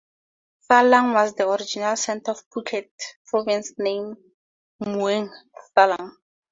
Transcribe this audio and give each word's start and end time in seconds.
Thalang 0.67 1.13
was 1.13 1.35
the 1.35 1.47
original 1.47 1.95
center 1.95 2.31
of 2.31 2.41
Phuket 2.49 2.89
province, 3.27 3.71
then 3.77 3.85
named 3.85 4.17
"Mueang" 4.83 5.29
Thalang. 5.77 6.15